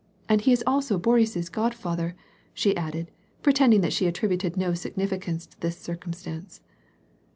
[0.27, 2.15] And he is also Boris's godfather,"
[2.55, 3.11] she added,
[3.43, 6.59] pretending that she attributed no significance to this circumstance.